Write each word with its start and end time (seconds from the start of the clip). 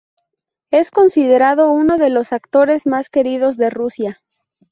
Es 0.71 0.89
considerado 0.89 1.69
"uno 1.71 1.99
de 1.99 2.09
los 2.09 2.33
actores 2.33 2.87
más 2.87 3.11
queridos 3.11 3.55
de 3.57 3.69
Rusia". 3.69 4.19